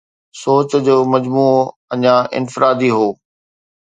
سوچ 0.41 0.69
جو 0.85 0.95
مجموعو 1.13 1.61
اڃا 1.93 2.15
انفرادي 2.37 2.89
هو 2.97 3.07